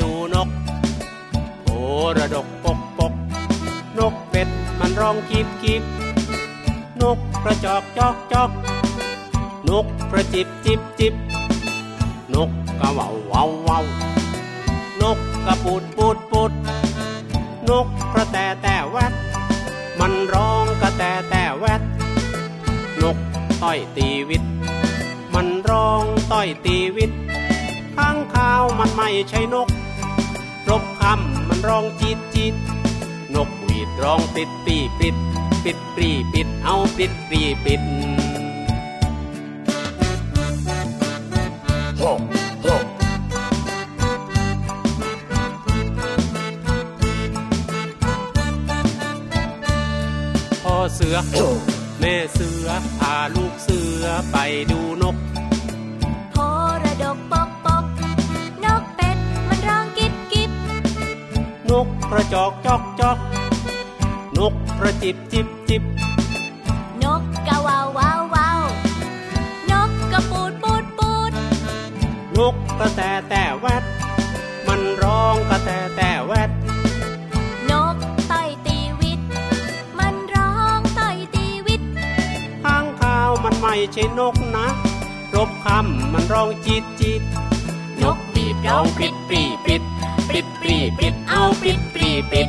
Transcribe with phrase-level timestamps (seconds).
[0.00, 0.48] ดูนก
[1.64, 1.70] โอ
[2.18, 3.12] ระดกปกปก
[3.98, 4.48] นกเป็ด
[4.78, 5.82] มันร้องกีบกีบ
[7.02, 8.50] นกกระจอกจอกจอก
[9.68, 11.14] นกกระจิบจิบจิบ
[12.34, 13.84] นกกระว่าววาววาว
[15.00, 16.52] นกกระปูดปูดปูด
[17.68, 19.12] นกกระแตแต่แวด
[20.00, 21.82] มันร้องกระแตแต่แวด
[23.02, 23.16] นก
[23.62, 24.42] ต้อยตีวิต
[25.34, 26.02] มันร้อง
[26.32, 27.10] ต้อยตีวิต
[28.50, 29.68] ข้างข้าวมันไม่ใช่นก
[30.70, 32.54] รบคำมันร้องจีดจีด
[33.34, 35.16] นกหวีดร้องปิดปีปิด
[35.64, 37.82] ปิดปรีปิดเอาปิดปรีปิด
[50.62, 51.16] พ่อเสือ
[52.00, 54.36] แม่เสือพาลูกเสือไป
[54.70, 55.16] ดูนก
[61.86, 63.18] กกระจอกจอกจอก
[64.36, 65.82] นกกระจิบจิบจิบ
[67.02, 68.62] นกกะวาววาววาว
[69.70, 71.32] นกกระปูดปูดปูด
[72.36, 73.84] นกกระแตแต่แวด
[74.66, 76.50] มันร้องกระแตแต่แวด
[77.70, 77.96] นก
[78.30, 79.20] ต่อยตีวิต
[79.98, 81.82] มันร้องต่อยตีวิต
[82.64, 84.68] ข้างข้าวมันไม่ใช่นกนะ
[85.34, 87.22] รบคำมันร้องจีดจีด
[88.02, 89.99] นกบีบร้องปิดปรีปิดปิดป
[90.70, 92.48] รีปิดเอาปิดปรีปิด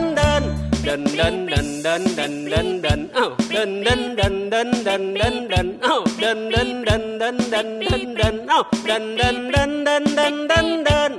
[0.91, 11.11] เดินเดินเดินเดินเดินเดินเดินเดินเดินเดินเอ้าเดินเดินเดินเดินเดินเดินเดินเอ้าเดินเดินเดินเดินเดินเดินเดิน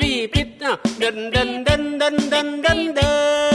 [0.00, 2.94] pli plit, uh, dun dun dun dun dun dun dun.
[2.96, 3.49] dun.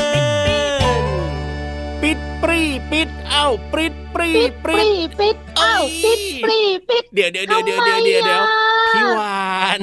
[2.08, 2.62] ปิดปรี
[2.92, 6.60] ปิดเอ้าปริดปรีปิดปปริรีดปิดเอ้าเอ้ปิยดปรี
[6.90, 9.82] ปิดเดี๋ยวเดี๋ยวเดี๋ยวเดี๋ยวเดี๋ยวเดี๋ยวเดี๋ยวทำไมอะพี่วาน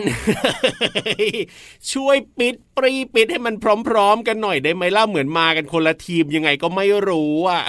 [1.93, 3.55] ช่วยปิดปรีปิดให้มัน
[3.89, 7.63] พร้อม ๆ กันหน่อยได้ไหมล่ะเหมือนมากันคนละทีมยังไงก็ไม่รู้อะ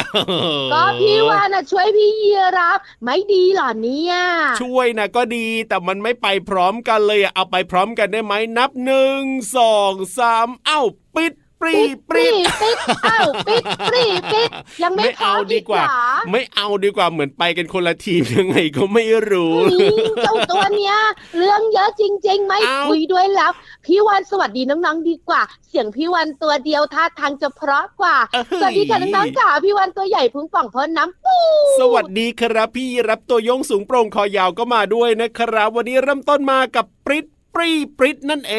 [0.73, 4.15] ก็พี่วานน่ะช่วยพี่ยีรับไม่ดีเหรอเนี่ย
[4.61, 9.21] ช่วยนะก็ดีแต่มันไม่ไปพร้อมกันเลยอะเอาไปพร้อมกันได้ไหมนับหนึ่ง
[9.57, 10.81] สองสามเอ้า
[11.15, 11.33] ปิด
[11.63, 12.27] ปปรีปิดปปรีรี
[12.61, 14.49] ปิดเอ้าปิดปรีปิด
[14.83, 20.95] ยังไม่ไม่พอเอาดีอีกกว่าเหรอไม่เอาดีกว่าเหมือนไปกันคนละทีมยังไงก็ไม่รู้อืมเจ้าตัวเนี้ย
[21.37, 23.51] เรื่องเยอะจริง ๆ ไม่เอ้าคุยด้วยแล้ว
[23.85, 31.37] พี่วันสวัสดีน้องๆดีกว่า เสียงพี่วันตัวเดียวท่าทางจะเพราะกว่าเอ้ยสวัสดีค่ะน้องๆจ๋าพี่วันตัวใหญ่พุงป่องพ้นน้ำปู
[31.79, 37.25] สวัสดีครับพี่รับตัวโยงสูงโปร่งคอยาวก็มาด้วยนะครับ วันนี้เริ่มต้นมากับปริ๊ด
[37.55, 38.55] ปรีปริ๊ดนั่นเอ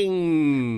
[0.00, 0.02] ง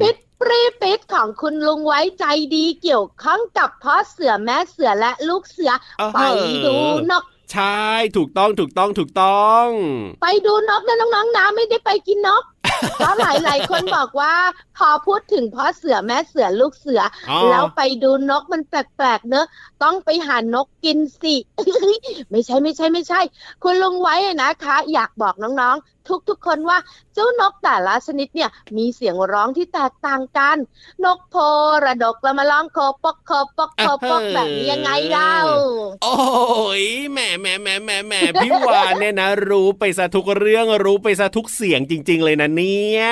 [0.03, 2.25] ปิด ปรีปิดของคุณลุงไว้ใจ
[2.55, 6.19] ดีเกี่ยวข้องกับพ่อเสือแม่เสือและลูกเสือเออไป
[6.65, 6.75] ดู
[7.11, 7.85] นกใช่
[8.17, 9.67] ถูกต้องถูกต้องถูกต้อง
[10.23, 12.43] ไปดูนกนะน้องๆนะไม่ได้ไปกินนก
[12.97, 14.35] เพราะหลายๆคนบอกว่า
[14.77, 19.47] พอพูดถึงพ่อเสือแม่เสือลูกเสือออแล้วไปดูนกมันแปลกๆเนอะ
[19.83, 21.35] ต้องไปหานกกินสิ
[22.31, 23.21] ไม่ใช่ไม่ใช่ไม่ใช่
[23.63, 25.96] คุณลุงไว้อะนะคะ อยากบอกน้องๆ
[26.29, 26.79] ทุกๆคนว่า
[27.15, 30.57] เจ้านกแต่ละชนิดเนี่ยมีเสียงร้องที่แตกต่างกัน
[31.05, 31.37] นกโพ
[31.85, 35.37] ระดกละมาร้องโคปกโคปกโคปกแบบนี้ยังไงเล่า
[36.05, 36.17] โอ้
[36.83, 43.05] ยแหมแหมแหมแหมแหมพี่วานเนี่ยนะ รู้ไปซะทุกเรื่องรู้ไปซะทุกเสียงจริง ๆ เลยนะเนี่ย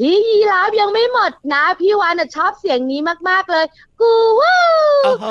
[0.00, 3.66] พี่ยีราฟยังไม่หมดนะ พี่วานน่ะชอบเสียงนี้มากๆเลย
[4.00, 5.26] กูว้าวโอ้โห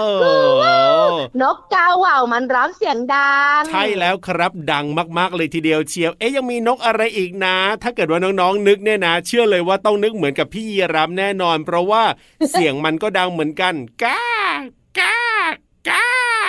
[1.42, 4.86] นกกาว่าวมันร้องเสียงดัง ใช่แล้วครับดัง
[5.18, 12.04] มากๆเลยทีเดียวเชียว เอ๊ยยังมีนกอะไรอีกนะ ถ้าเกิดว่าน้องๆนึกเนี่ยนะ เชื่อเลยว่าต้องนึกเหมือนกับพี่ยีรับแน่นอน เพราะว่า
[12.51, 13.74] เสียงมันก็ดังเหมือนกัน
[14.04, 14.79] ก้าก้าก้า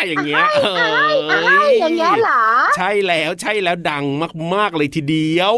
[0.09, 0.45] อย่างเงี้ย
[0.81, 2.45] อ้ายอ้ายอย่างเงี้ยเหรอ
[2.77, 4.05] ใช่แล้วใช่แล้วดัง
[4.55, 5.57] มาก ๆ เลยทีเดียว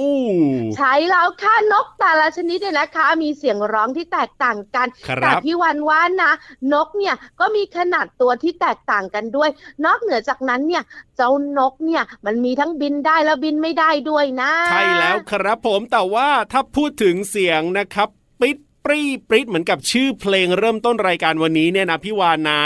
[0.77, 6.33] ใช่แล้วค่ะนกแต่ละชนิดเนี่ยนะคะ มีเสียงร้องที่แตกต่างกันครับแต่พี่วันว่านะ
[6.73, 9.51] นกเนี่ยก็มีขนาดตัวที่แตกต่างกันด้วย
[9.85, 10.83] นอกเหนือจากนั้นเนี่ย
[11.17, 18.09] เจ้านกเนี่ยมันมีทั้งบินได้แล้วบินไม่ได้ด้วยนะ ใช่แล้วครับผมแต่ว่าถ้าพูดถึงเสียงนะครับ
[18.41, 22.63] ปิด ปรีปริดเหมือนกับชื่อเพลงเริ่มต้นรายการวันนี้เนี่ยนะพี่วานนะ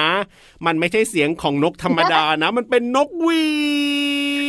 [0.67, 3.45] มันไม่ใช่เสียงของนกธรรมดานะ มันเป็นนกหวี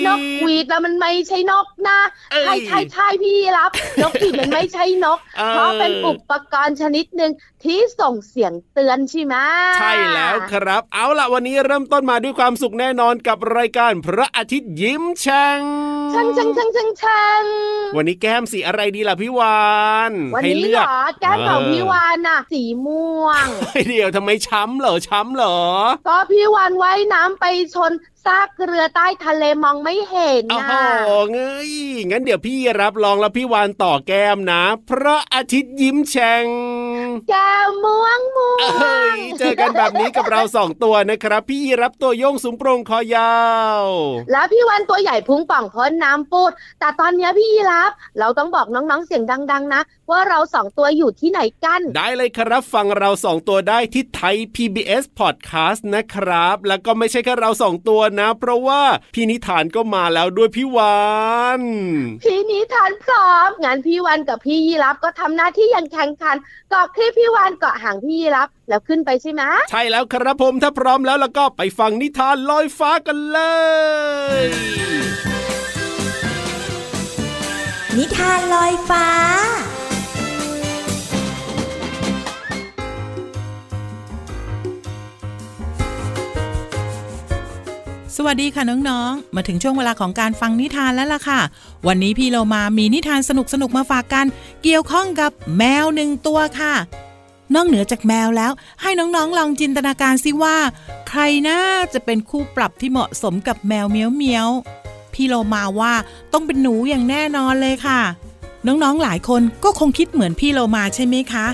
[0.08, 2.00] นกหวีดแล้วมันไม่ใช่นกนะ
[2.32, 3.72] เอ้ยใช่ใช่ใช่พี่รับ
[4.04, 7.32] นกหวีดมันไม่ใช่นกเออเพราะเป็นอุปกรณ์ชนิดหนึ่ง
[7.64, 9.36] ที่ส่งเสียงเตือนใช่ไหม
[9.80, 15.62] ใช่แล้วครับ เอาล่ะวันนี้เริ่มต้นมาด้วยความสุขแน่นอนกับรายการพระอาทิตย์ยิ้มแฉ่ง
[16.14, 17.44] ช่างช่างช่างช่างช่าง
[17.96, 19.66] วันนี้แก้มสีอะไรดีล่ะพี่วา
[20.10, 25.60] นวันให้นี้เลืเหรอกอแก้มของเออพี่วานน่ะ สีม่วงเฮ้ยเดี๋ยวทำไมช้ำเหรอช้ำเหรอ
[26.08, 27.46] ก็พี่วานว่ายน้ำไป
[27.76, 27.92] ชน
[28.26, 31.40] ซากเรือใต้ทะเลมองไม่เห็นโอ้นะโหเง
[31.70, 31.72] ย
[32.12, 36.46] งั้นเดี๋ยวพี่รับรองแล้วพี่วานต่อแก้มนะพระอาทิตย์ยิ้มแฉ่ง
[37.30, 43.38] แก้มม่วงม่วเอ้งยเจอกันแบบนี้กับเราสองตัวนะครับ พี่รับตัวโยงสูงโปร่งคอยา
[43.84, 43.86] ว
[44.32, 49.82] แล้วพี่วันตัวใหญ่พุงป่องพ้นน้ำปูด แต่ตอนเนี้ยพี่ยีรับ เราต้องบอกน้องๆเสียงดัง ๆ นะ
[50.12, 58.82] ว่าเราสองตัวอยู่ที่ไหนกัน ได้เลยครับฟังเราสองตัวได้ที่ไทย PBS Podcast นะครับ แล้วก็ไม่ใช่แค่เราสองตัวนะ เพราะว่า
[59.14, 60.98] พี่นิทานก็มาแล้วด้วยพี่วา
[61.60, 61.62] น
[62.24, 66.36] พี่นิทานพร้อมงั้นพี่วันกับพี่ยีรับก็ทำหน้าที่อย่างแข่งขัน
[66.70, 73.40] เกาะคลิปพี่วันเกาะหางพี่ยีรับแล้วขึ้นไปใช่ไหมใช่แล้วครับผมถ้าพร้อมแล้วแล้วก็ไปฟังนิทานลอยฟ้ากันเล
[74.40, 74.44] ย
[77.98, 79.08] นิทานลอยฟ้า
[88.16, 91.40] สวัสดีค่ะน้องๆ มาถึงช่วงเวลาของการฟังนิทานแล้วล่ะค่ะ
[91.88, 93.32] วันนี้พี่เรามามีนิทานส
[93.62, 94.26] นุกๆ มาฝากกัน
[94.64, 96.74] เกี่ยวข้องกับแมวหนึ่งตัวค่ะ
[97.56, 100.58] นอกเหนือจากแมวแล้ว ให้น้องๆ ลองจินตนาการสิว่า
[101.10, 101.62] ใครน่า
[101.94, 104.48] จะเป็นคู่ปรับที่เหมาะสมกับแมวเมียวเมียว
[105.14, 105.94] พี่โลมาว่า
[106.34, 108.02] ต้องเป็นหนูอย่างแน่นอนเลยค่ะ
[108.68, 111.48] น้องๆ หลายคนก็คงคิดเหมือนพี่โลมาใช่ไหมคะ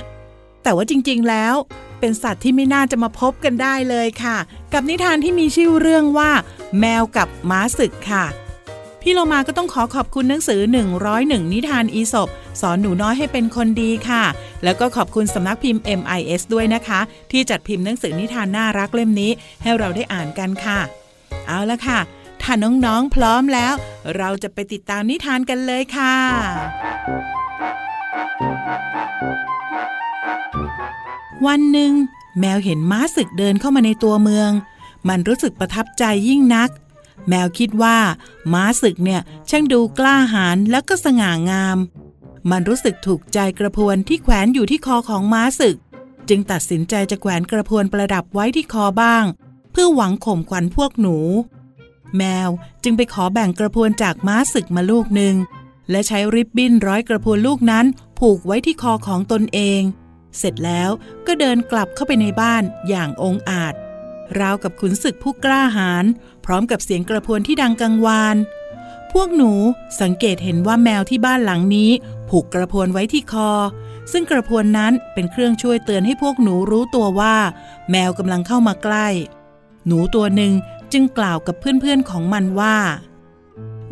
[0.63, 1.55] แต่ว่าจริงๆ แล้ว
[2.03, 4.37] เป็นสัตว์ที่ไม่น่าจะมาพบกันได้เลยค่ะ
[4.73, 6.31] กับนิทานที่มีชื่อเรื่องว่า
[6.79, 8.25] แมวกับม้าศึกค่ะ
[9.01, 10.61] พี่โลมาก็ต้องขอขอบคุณหนังสือ
[11.07, 12.29] 101 นิทานอีสบ
[12.61, 14.23] สอนหนูน้อยให้เป็นคนดีค่ะ
[14.63, 16.99] แล้วก็ขอบคุณสำนักพิมพ์ MIS ด้วยนะคะ
[17.31, 19.31] ที่จัดพิมพ์หนังสือนิทานน่ารักเล่มนี้
[19.61, 20.79] ให้เราได้อ่านกันค่ะ
[21.47, 21.99] เอาละค่ะ
[22.41, 23.73] ถ้าน้องๆพร้อมแล้ว
[24.17, 26.15] เราจะไปติดตามนิทานกันเลยค่ะ
[31.47, 31.93] วันหนึ่ง
[32.39, 34.51] แมวเห็นม้าศึกเดินเข้ามาในตัวเมือง
[35.09, 36.69] มันรู้สึกประทับใจยิ่งนัก
[37.29, 37.97] แมวคิดว่า
[38.53, 41.77] ม้าศึกเนี่ยช่างดูกล้าหาญแล้วก็สง่างาม
[42.51, 45.77] มันรู้สึกถูกใจกระพวนที่แขวนอยู่ที่คอของม้าศึก
[46.29, 49.23] จึงตัดสินใจจะแขวนกระพวนประดับไว้ที่คอบ้าง
[49.71, 51.17] เพื่อหวังข่มขวัญพวกหนู
[52.17, 52.49] แมว
[52.83, 55.35] จึงไปขอแบ่งกระพวนจากม้าศึกมาลูกหนึ่ง
[55.89, 57.85] และใช้ริบบิ้นร้อยกระพวนลูกนั้น
[58.19, 59.81] ผูกไว้ที่คอของตนเอง
[60.37, 60.89] เสร็จแล้ว
[61.27, 63.73] ก็เดินกลับเข้าไปในบ้านอย่างองอาจ
[64.39, 66.05] ราวกับขุนศึกผู้กล้าหาญ
[66.45, 68.37] พร้อมกับเสียงกระพวนที่ดังกังวาน
[69.11, 69.51] พวกหนู
[70.01, 71.91] สังเกตเห็นว่าแมวที่บ้านหลังนี้
[72.29, 73.51] ผูกกระพวนไว้ที่คอ
[74.11, 77.35] ซึ่งกระพวนนั้นเป็นเครื่องช่วยเตือนให้พวกหนูรู้ตัวว่า
[77.91, 79.07] แมวกำลังเข้ามาใกล้
[79.87, 80.53] หนูตัวหนึ่ง
[80.93, 82.77] จึงกล่าวกับเพื่อนๆของมันว่า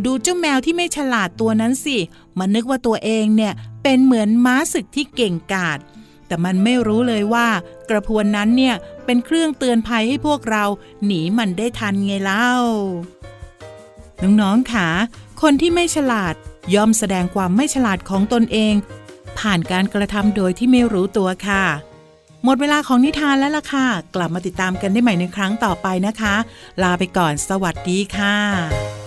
[0.05, 1.97] ดูเจ้าแมวที่ไม่ฉลาดตัวนั้นสิ
[2.39, 5.79] มันนึกว่าตัวเองเนี่ยเป็นเหมือนม้าศึกที่เก่งกาจ
[6.31, 7.47] แต่มันไม่รู้เลยว่า
[7.89, 10.63] กระพวนนั้นเนี่ยเป็นเครื่องเตือนภัยให้พวกเรา
[11.05, 12.51] หนีมันได้ทันไงเล่า
[14.23, 14.87] น้องๆค่ะ
[15.41, 16.33] คนที่ไม่ฉลาด
[16.75, 18.73] ย่อมแสดงความไม่ฉลาดของตนเอง
[19.39, 21.63] ผ่านการกระทำโดยที่ไม่รู้ตัวค่ะ
[22.43, 26.35] หมดเวลาของนิทานแล้วล่ะค่ะ กลับมาติดตามกันได้ใหม่ในครั้งต่อไปนะคะ
[26.81, 29.00] ลาไปก่อนสวัสดีค่ะ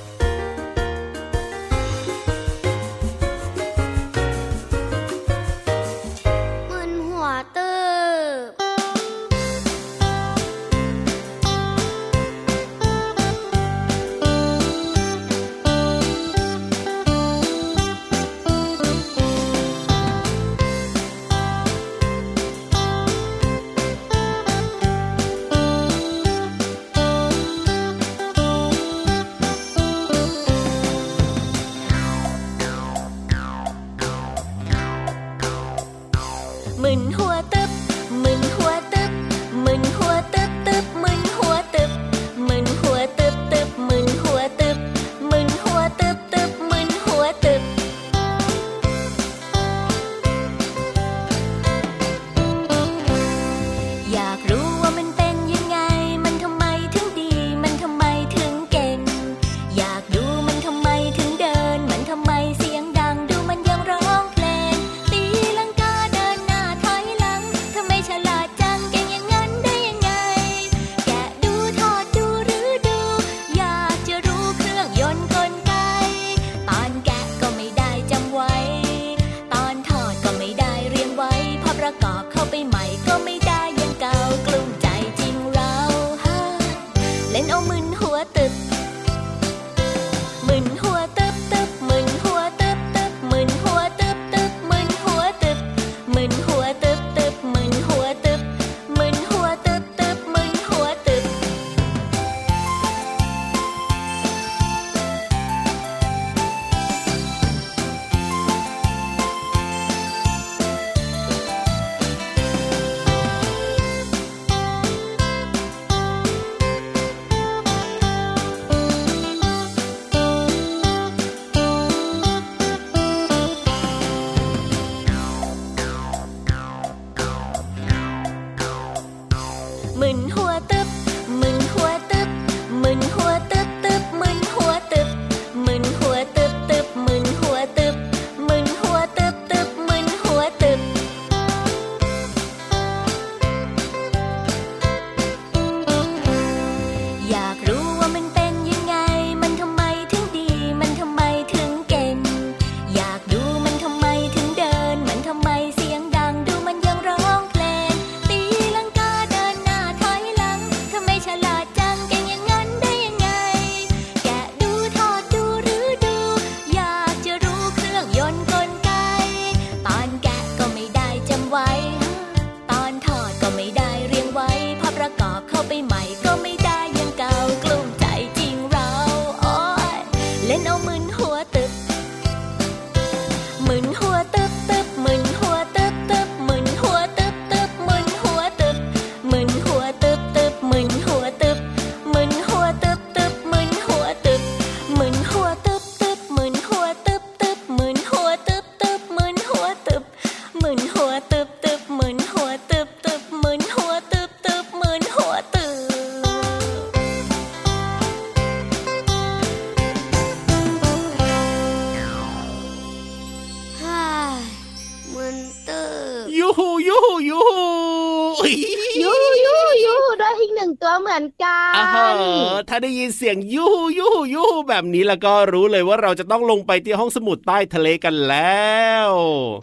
[222.15, 228.75] อ่านฮะถ้าได้ยินเสียงยูฮูยูฮูยูฮูแบบนี้แล้วก็รู้เลยว่าเราจะต้องลงไปที่ห้องสมุดใต้ทะเลกันแล้
[229.07, 229.09] ว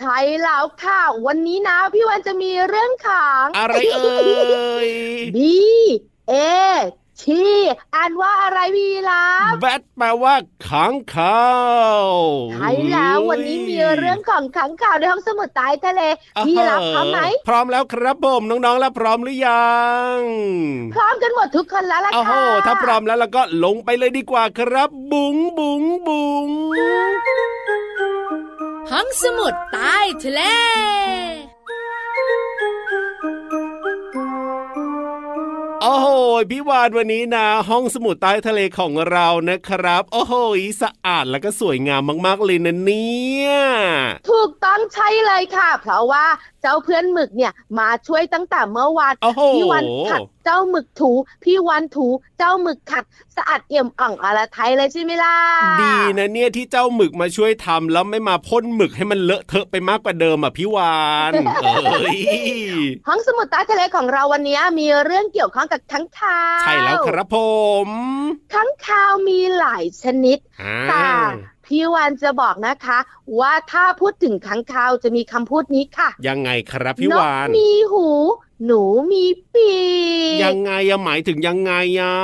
[0.01, 4.89] ใช่แล้วค่ะ วันนี้นะพี่วันจะมีเรื่องขังอะไรเอ่ย
[5.35, 5.37] B
[6.31, 6.33] A
[7.21, 7.43] ชี
[7.95, 10.33] อ่านว่าอะไรพี่รับแบทแปลว่า
[10.67, 11.47] ขังข่า
[12.05, 12.07] ว
[12.53, 16.01] ใช่แล้ววันนี้มีเรื่องของขังข่าวในห้องสมุดใต้ทะเล
[16.45, 19.71] พี่รับพร้อมไหมพร้อมแล้วครับผมน้องๆแล้วพร้อมหรือยั
[20.15, 20.17] ง
[20.95, 26.49] พร้อมกันหมดทุกคนแล้วล่ะโอ้โหค่ะถ้าพร้อมแล้วเราก็ลงไปเลยดีกว่าครับ บุ๋งบุ๋งบุ๋ง
[28.91, 30.41] ห้องสมุดใต้ทะเล
[35.83, 36.07] โอ้โห
[36.51, 40.33] พี่วานวันนี้นะ ห้องสมุดใต้ทะเลของเรานะครับ โอ้โห
[40.81, 43.51] สะอาดแล้วก็สวยงามมากๆเลยนะเนี่ย
[44.29, 46.25] ถูกต้องใช่เลยค่ะ เพราะว่า
[46.61, 51.11] เจ้าเพื่อนหมึกเนี่ยมาช่วยตั้งแต่เมื่อวานโอ้โหพี่วันขัดเจ้าหมึกถู
[51.43, 52.07] พี่วันถู
[52.37, 53.03] เจ้าหมึกขัด
[53.35, 55.37] สะอาดเอี่ยมอ่องอรไทยเลยใช่ไหมล่ะ
[55.81, 60.99] ดีนะเนี่ยที่เจ้าหมึกมาช่วยทำแล้วไม่มาพ่นหมึกให้มันเลอะเทอะไปมากกว่าเดิมอะพี่วา
[61.31, 61.33] น
[61.63, 62.19] เอ้ย
[63.07, 67.37] ห้องสมุดใต้ทะเลของเราวันนี้มีเรื่องเกี่ยวข้องกับค้างคาว ใช่แล้วครับผ
[67.85, 67.87] ม
[68.53, 71.03] ค้างคาวมีหลายชนิดอ่าแต่
[71.65, 72.99] พี่วันจะบอกนะคะ
[73.39, 78.07] ว่าถ้าพูดถึงค้างคาวจะมีคำพูดนี้ค่ะ ยังไงครับพี่นวากนมีหู
[78.65, 79.71] หนูมีปี
[80.37, 82.15] กยังไงอะหมายถึงยังไงอะ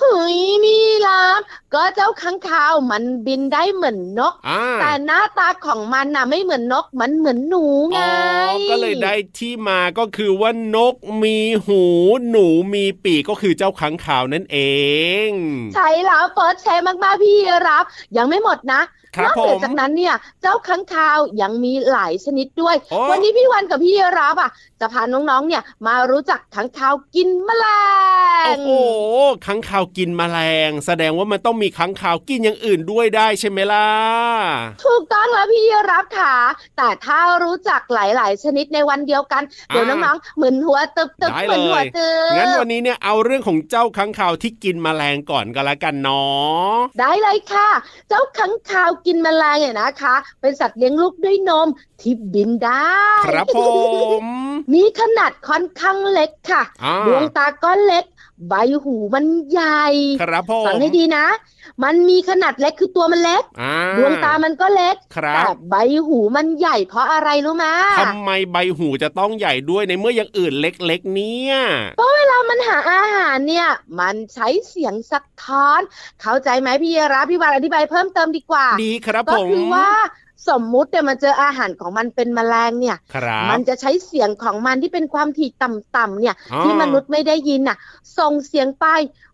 [0.00, 1.40] เฮ้ยมีลาม
[1.74, 8.06] ก็เจ้าค้างคาวมันบินได้เหมือนนกอ่าแต่หน้าตาของมันน่ะไม่เหมือนนกมันเหมือนหนูไงอ๋
[8.50, 11.82] อก็เลยได้ที่มาก็คือว่านกมีหู
[12.30, 14.58] หนูมีปีกก็คือเจ้าขังขาวนั่นเอ
[15.28, 15.30] ง
[15.74, 17.36] ใช่แล้วเฟิร์สแชร์มากๆพี่
[17.68, 17.84] รับ
[18.16, 24.50] ยังไม่หมดนะครับ นอกเหนือผมจากนั้นเนี่ย เจ้าค้างคาวยังมีหลายชนิดด้วยโอ้วันนี้พี่วันกับพี่รับอะ
[24.80, 27.64] จะพาน้องๆ เนี่ยมารู้จักค้างคาวกินแมล
[28.44, 28.70] ง โอ้โห
[29.46, 30.38] ค้างคาวกินแมล
[30.68, 33.88] ง แสดงว่ามันต้องมีค้างคาวกินอย่างอื่นด้วยได้ใช่ไหมล่ะ
[34.84, 36.34] ถูกต้องแล้วพี่รับค่ะ
[36.76, 47.68] แต่ถ้ารู้จักหลายๆ ชนิดในวันเดียวกัน เดี๋ยวอ่าน้องๆ เหมือนหัวตึบตึบได้เหมือนหัวเลยตึบงั้นวันนี้เนี่ยเอาเรื่องของเจ้าขังขาวที่กินแมลงก่อนก็แล้วกันเนาะได้เลยค่ะ
[48.08, 51.68] เจ้าขังคาวกินแมลงเนี่ยนะคะ เป็นสัตว์เลี้ยงลูกด้วยนม
[52.00, 52.92] ที่บินได้
[53.26, 53.58] ครับผ
[54.22, 58.04] ม มีขนาดค่อนข้างเล็กค่ะอ่าดวงตาก็เล็ก
[58.48, 58.54] ใบ
[58.84, 59.86] หูมันใหญ่
[60.22, 61.26] ครับผมฟังให้ดีนะ
[61.84, 65.74] มันมีขนาดเล็กคือตัวมันเล็กอ่าดวงตามันก็เล็กครับแต่ใบ
[66.06, 67.66] หูมันใหญ่เพราะอะไรรู้ไหม
[68.00, 71.54] ทำไมใบหูจะต้องใหญ่ด้วยในเมื่ออย่างอื่นเล็กๆเนี่ย
[72.16, 73.68] เวลามันหาอาหารเนี่ย
[74.00, 75.80] มันใช้เสียงสะท้อน
[76.20, 79.88] เข้าใจไหมพี่รับพี่วานอธิบายเพิ่มเติมดีกว่า ดีครับก็ผมคือว่า
[80.48, 87.76] สมมุติเนี่ยมันเจออาหารของมันเป็นแมลงเนี่ยครับมันจะใช้เสียงของมันที่เป็นความถี่ต่ำๆเนี่ยอ๋อที่มนุษย์ไม่ได้ยินน่ะ
[88.18, 88.86] ส่งเสียงไป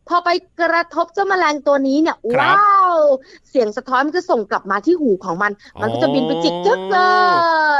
[0.08, 0.28] พอไป
[0.60, 2.96] กระทบเจ้าแมลงตัวนี้เนี่ยครับว้าว
[3.48, 7.00] เสียงสะท้อนมันจะส่งกลับมาที่หูของมัน มันก็จะบินไปจิกจึกเล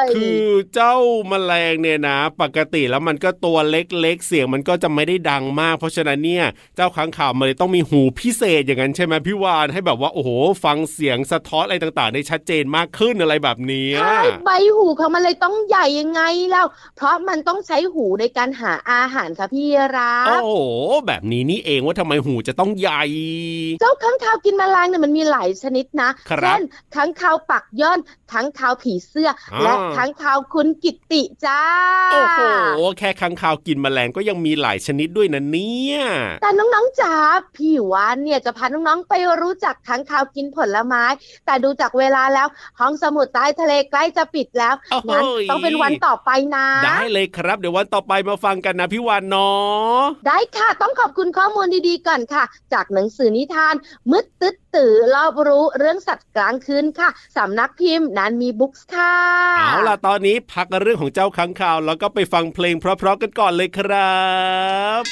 [0.07, 0.97] ยคือเจ้า
[1.29, 6.45] แมลงเนี่ยนะ ปกติแล้วมันก็ตัวเล็กๆ เสียงมันก็จะไม่ได้ดังมาก เพราะฉะนั้นเนี่ย
[6.77, 10.31] เจ้าค้างข่าวมันเลยต้องมีหูพิเศษอย่างนั้นใช่ไหมพี่วานให้แบบว่าโอ้โห
[10.65, 20.53] ฟังเสียงสะท้อนอะไรต่างๆ ได้ชัดเจนมากขึ้นอะไรแบบเนี้ยใช่ใบหูของมันเลยต้องใหญ่ยังไงแล้วเพราะมันต้องใช้หูในการหาอาหารค่ะพี่รัโอ้บโห
[21.07, 23.03] แบบนี้นี่เองว่าทำไมหูจะต้องใหญ่
[23.81, 26.63] เจ้าค้างคาวกินแมลงเนี่ยมันมีหลายชนิดนะครับเช่น
[26.95, 27.99] ค้างคาวปักย่อน
[28.33, 31.63] ค้างคาวผีเสื้อออและค้างคาวคุณกิตติจ้า
[32.13, 32.41] โอ้โห
[32.99, 35.99] แค่ค้างคาวกินแมลงก็ยังมีหลายชนิดด้วยนะเนี่ย
[36.43, 37.15] แต่น้องๆจ๋า
[37.57, 41.05] พี่วานเนี่ยจะพาน้องๆไปรู้จักค้างคาวกินผลไม้
[41.47, 42.49] แต่ดูจากเวลาแล้ว
[42.81, 53.75] ห้องสมุดใต้ทะเลใกล้จะปิดแล้วโอ้โหงั้นต้องเป็นวันต่อไปนะ ได้เลยครับ เดี๋ยววันต่อไปมาฟังกันนะพี่วานเนาะได้ค่ะต้องขอบคุณข้อมูลดีๆก่อนค่ะ จากหนังสือนิทาน
[54.11, 59.17] มืดตึ๊ดตื่อรอบรู้เรื่องสัตว์กลางคืนค่ะสำนักพิมพ์นันมีบุ๊กส์ค่ะ
[59.59, 64.19] เอาล่ะตอนนี้พักเรื่องของเจ้าค้างคาว แล้วก็ไปฟังเพลงเพราะๆกันก่อนเลยครั
[65.01, 65.03] บ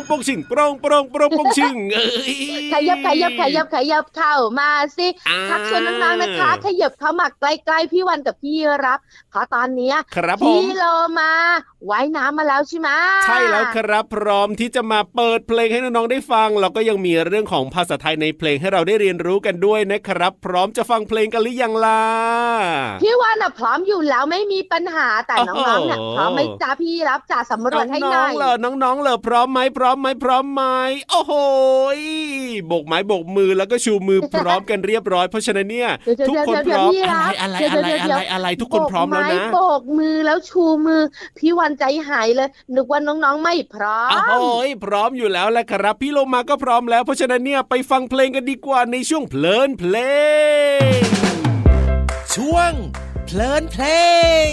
[0.00, 2.34] งปงป้งชึงโปรงโปรงโปรงปงชึงเอ้ย
[2.72, 5.06] ขยับขยับขยับขยับเข้ามาสิ
[5.50, 8.98] ทักชวนน้องๆนะคะ ขยับเข้ามาใกล้ๆพี่วันกับพี่รับ
[9.30, 10.84] เพราะตอนเนี้ยครับพี่โล
[11.18, 11.32] มา
[11.90, 12.88] ว่ายน้ำมาแล้วใช่ไหม
[13.24, 22.02] ใช่แล้วครับ พร้อมที่จะมาเปิดเพลงให้น้องๆได้ฟังเราก็ยังมีเรื่องของภาษาไทยในเพลงให้เราได้เรียนรู้กันด้วยนะครับ พร้อมจะฟังเพลงกันหรือยังล่ะ
[23.02, 30.62] พี่วันอะพร้อมอยู่แล้วไม่มีปัญหาแต่น้องๆเนี่ยพร้อมไหมจ้าพี่รับจ่าสำรวจให้หน้น่องๆเหรอน้องๆเหรอพร้อมไหมพร้อมไหมพร้อมไหม
[31.10, 31.32] โอ้โห
[31.98, 32.00] ย
[32.66, 41.02] โบกไม้โบกมือแล้วก็ชูมือพร้อมกันเรียบร้อยเพราะฉะนั้นเนี่ยเดี๋ยวๆทุกคนเดี๋พยวๆร้อมพี่อะไรรับอะไรเดี๋ยวอะไรๆเดี๋อะยวไรอะไรทุกคนพร้อมแล้วโบกนะไม้โบกมือแล้วชูมือ
[41.38, 49.96] พี่วันใจหายเลยนึกว่าน้องๆไม่พร้อมโอ้โหยพร้อมอยู่แล้วแหละครับ พี่โลมาก็พร้อมแล้วเพราะฉะนั้นเนี่ยไปฟังเพลงกันดีกว่าในช่วงเพลินเพล
[50.98, 51.00] ง
[52.34, 52.72] ช่วง
[53.26, 53.84] เพลินเพล
[54.50, 54.52] ง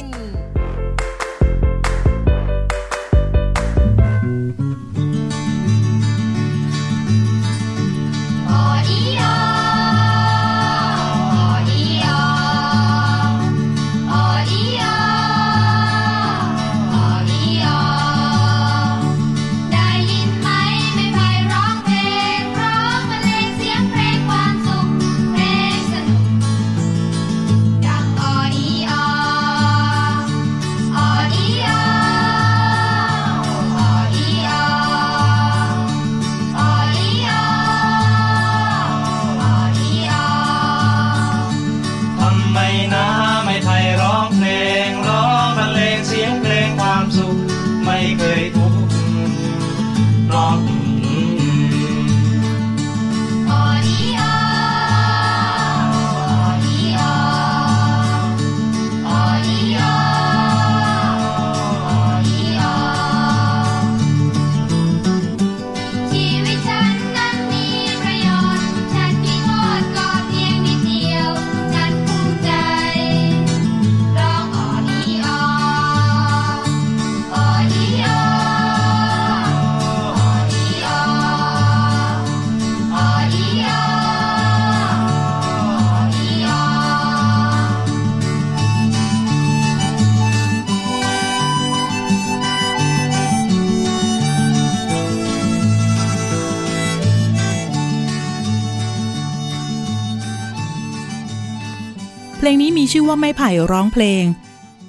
[102.46, 104.24] ลงนี้มีชื่อว่าไม้ไผ่ร้องเพลง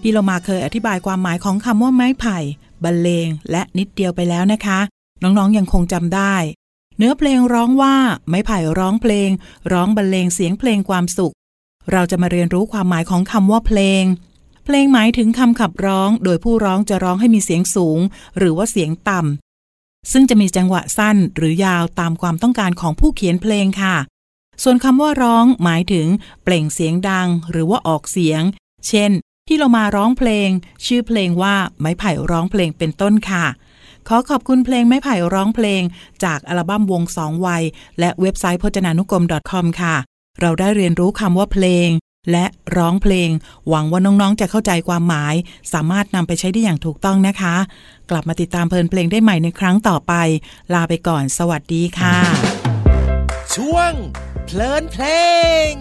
[0.01, 2.39] พี่เรามาเคยอธิบายความหมายของคำว่าไม้ไผ่
[2.85, 4.81] บรรเลงและนิดเดียวไปแล้วนะคะ
[5.23, 6.35] น้องๆยังคงจำได้
[6.99, 7.95] เนื้อเพลงร้องว่า
[8.29, 9.31] ไม้ไผ่ร้องเพลง
[9.73, 11.35] ร้องบรรเลงเสียงเพลงความสุข
[11.93, 14.05] เราจะมาเรียนรู้ความหมายของคำว่าเพลง
[14.65, 17.99] เพลงหมายถึงคำขับร้อง โดยผู้ร้องจะร้องให้มีเสียงสูง
[18.39, 23.97] หรือว่าเสียงต่ำซึ่งจะมีจังหวะสั้นหรือยาวตามความต้องการของผู้เขียนเพลงค่ะ
[24.63, 26.07] ส่วนคำว่าร้องหมายถึง
[26.45, 28.43] เปล่งเสียงดังหรือว่าออกเสียง
[28.89, 29.11] เช่น
[29.49, 30.49] ที่เรามาร้องเพลง
[30.87, 33.47] ชื่อเพลงว่าไม้ไผ่ร้องเพลงเป็นต้นค่ะ
[34.09, 35.83] ขอขอบคุณเพลงไม้ไผ่ร้องเพลง
[36.25, 37.63] จากอัลบั้มวงสองวัย
[38.01, 39.97] และเว็บไซต์พจนานุกรม .com ค่ะ
[40.41, 41.89] เราได้เรียนรู้คำว่าเพลง
[42.33, 43.31] และร้องเพลง
[43.69, 45.35] หวังว่าน้องๆจะเข้าใจความหมาย
[45.73, 47.55] สามารถนำไปใช้ได้อย่างถูกต้องนะคะ
[48.11, 50.13] กลับมาติดตามเพลินเพลงได้ใหม่ในครั้งต่อไป
[50.75, 52.56] ลาไปก่อน สวัสดีค่ะ
[53.57, 53.93] ช่วง
[54.47, 55.05] เพลินเพล
[55.71, 55.73] ง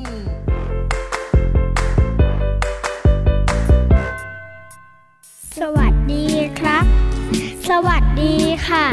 [5.59, 6.27] สวัสดี
[6.59, 6.85] ครับ
[7.69, 8.35] สวัสดี
[8.67, 8.85] ค่ะ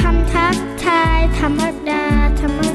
[0.00, 2.04] คำทักทายธรรมดา
[2.40, 2.67] ธรรม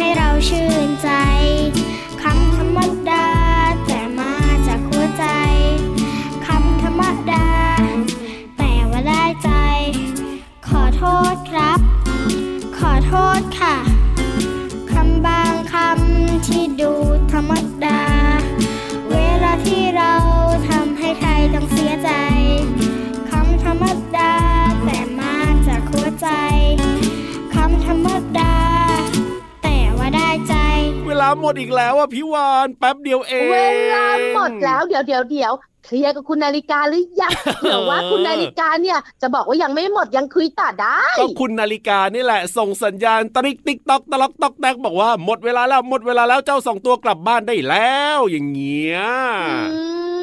[0.00, 1.08] ให้เราชื่นใจ
[31.40, 33.56] หมดอีกแล้วอะพี่วานแป๊บเดียวเอง เว
[33.92, 48.98] ลาหมดแล้วเดี๋ยวเดี๋ยวเดี๋ยวคเคลียร์กับคุณนาฬิกาหรือยังเผื่อว่าคุณนาฬิกาเนี่ย จะบอกว่ายังไม่หมดยังคุยต่อได้ก็คุณนาฬิกานี่แหละ ส่งสัญญาณตริกติ๊กตอกตลอกตอกแตกบอกว่าหมดเวลาแล้วหมดเวลาแล้วเจ้าสองตัวกลับบ้านได้แล้วอย่างเงี้ย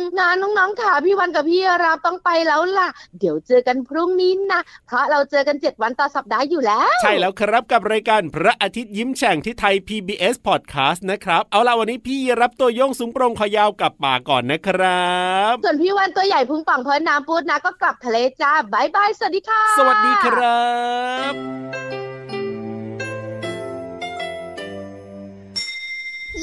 [0.08, 2.90] อืมงั้นน้องๆค่ะพี่วันกับพี่รับต้องไปแล้วล่ะ
[3.20, 15.12] เดี๋ยวเจอกันพรุ่งนี้นะ เพราะเราเจอกันเจ็ดวันต่อสัปดาห์อยู่แล้ว ใช่แล้วครับกับรายการพระอาทิตย์ยิ้มแฉ่งที่ไทย PBS Podcast นะครับ เอาล่ะวันนี้พี่รับตัวโยงสูงโปรงคอยาวกลับป่าก่อนนะครั
[15.52, 20.62] บ ส่วนพี่วันตัวใหญ่พุงป่องเพลินน้ำปูดนะก็กลับทะเลจ้าบายบายสวัสดีค่ะ สวัสดีครั
[21.32, 21.34] บ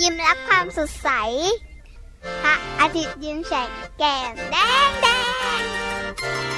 [0.01, 1.09] ยิ้มรับความสดใส
[2.43, 3.51] 拍阿杰变成
[3.97, 4.07] 镜
[4.37, 4.59] 钉
[5.01, 6.54] 钉。